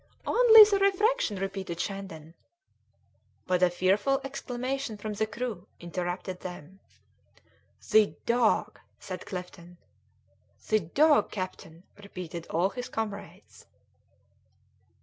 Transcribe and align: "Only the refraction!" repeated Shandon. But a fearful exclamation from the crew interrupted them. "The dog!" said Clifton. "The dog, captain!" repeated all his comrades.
"Only 0.25 0.63
the 0.63 0.79
refraction!" 0.79 1.37
repeated 1.37 1.79
Shandon. 1.79 2.33
But 3.45 3.61
a 3.61 3.69
fearful 3.69 4.19
exclamation 4.23 4.97
from 4.97 5.13
the 5.13 5.27
crew 5.27 5.67
interrupted 5.79 6.39
them. 6.39 6.79
"The 7.91 8.15
dog!" 8.25 8.79
said 8.99 9.27
Clifton. 9.27 9.77
"The 10.69 10.79
dog, 10.79 11.29
captain!" 11.29 11.83
repeated 12.01 12.47
all 12.47 12.71
his 12.71 12.89
comrades. 12.89 13.67